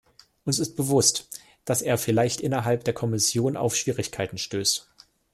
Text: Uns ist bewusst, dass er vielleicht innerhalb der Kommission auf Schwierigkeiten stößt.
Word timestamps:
Uns 0.45 0.57
ist 0.57 0.75
bewusst, 0.77 1.29
dass 1.63 1.83
er 1.83 1.99
vielleicht 1.99 2.41
innerhalb 2.41 2.83
der 2.85 2.93
Kommission 2.95 3.55
auf 3.55 3.75
Schwierigkeiten 3.75 4.39
stößt. 4.39 4.89